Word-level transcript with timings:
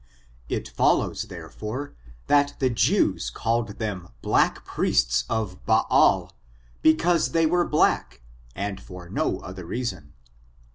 It 0.49 0.67
follows, 0.67 1.25
therefore, 1.27 1.93
that 2.25 2.55
the 2.57 2.71
Jews 2.71 3.29
called 3.29 3.77
them 3.77 4.07
black 4.23 4.65
priests 4.65 5.25
of 5.29 5.63
Baal, 5.67 6.35
because 6.81 7.33
they 7.33 7.45
were 7.45 7.67
black, 7.67 8.23
and 8.55 8.81
for 8.81 9.09
no 9.09 9.41
other 9.41 9.63
reason. 9.67 10.13